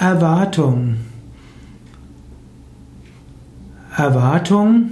[0.00, 0.98] Erwartung.
[3.96, 4.90] Erwartung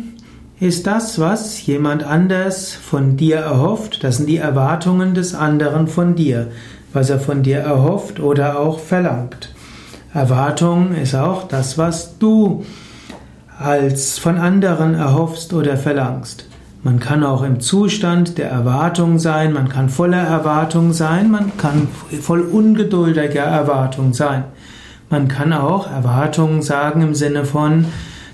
[0.59, 4.03] ist das, was jemand anders von dir erhofft.
[4.03, 6.49] Das sind die Erwartungen des anderen von dir,
[6.93, 9.55] was er von dir erhofft oder auch verlangt.
[10.13, 12.65] Erwartung ist auch das, was du
[13.61, 16.49] als von anderen erhoffst oder verlangst.
[16.83, 21.87] Man kann auch im Zustand der Erwartung sein, man kann voller Erwartung sein, man kann
[22.21, 24.43] voll ungeduldiger Erwartung sein.
[25.09, 27.87] Man kann auch Erwartungen sagen im Sinne von,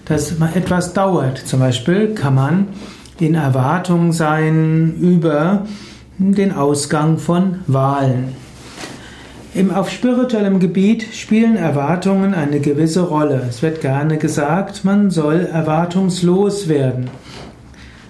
[0.06, 1.38] dass etwas dauert.
[1.38, 2.68] Zum Beispiel kann man
[3.18, 5.66] in Erwartung sein über
[6.18, 8.34] den Ausgang von Wahlen.
[9.54, 13.42] Im, auf spirituellem Gebiet spielen Erwartungen eine gewisse Rolle.
[13.48, 17.10] Es wird gerne gesagt, man soll erwartungslos werden.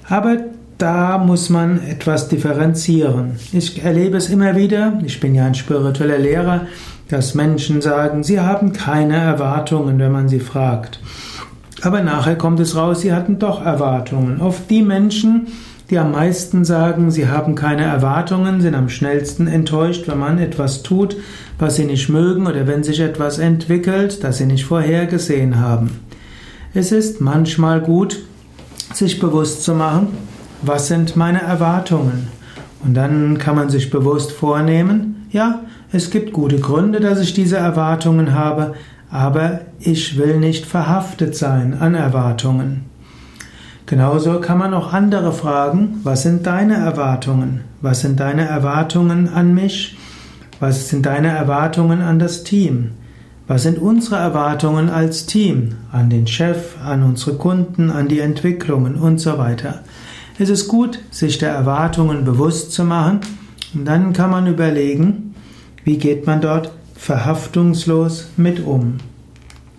[0.08, 0.36] Aber
[0.82, 3.36] da muss man etwas differenzieren.
[3.52, 6.62] Ich erlebe es immer wieder, ich bin ja ein spiritueller Lehrer,
[7.08, 10.98] dass Menschen sagen, sie haben keine Erwartungen, wenn man sie fragt.
[11.82, 14.40] Aber nachher kommt es raus, sie hatten doch Erwartungen.
[14.40, 15.46] Oft die Menschen,
[15.88, 20.82] die am meisten sagen, sie haben keine Erwartungen, sind am schnellsten enttäuscht, wenn man etwas
[20.82, 21.16] tut,
[21.60, 26.00] was sie nicht mögen oder wenn sich etwas entwickelt, das sie nicht vorhergesehen haben.
[26.74, 28.18] Es ist manchmal gut,
[28.92, 30.08] sich bewusst zu machen,
[30.62, 32.28] was sind meine Erwartungen.
[32.84, 35.60] Und dann kann man sich bewusst vornehmen, ja,
[35.92, 38.74] es gibt gute Gründe, dass ich diese Erwartungen habe,
[39.10, 42.84] aber ich will nicht verhaftet sein an Erwartungen.
[43.86, 47.60] Genauso kann man auch andere fragen, was sind deine Erwartungen?
[47.82, 49.98] Was sind deine Erwartungen an mich?
[50.60, 52.92] Was sind deine Erwartungen an das Team?
[53.48, 58.94] Was sind unsere Erwartungen als Team an den Chef, an unsere Kunden, an die Entwicklungen
[58.94, 59.80] und so weiter?
[60.38, 63.20] Es ist gut, sich der Erwartungen bewusst zu machen
[63.74, 65.34] und dann kann man überlegen,
[65.84, 68.98] wie geht man dort verhaftungslos mit um.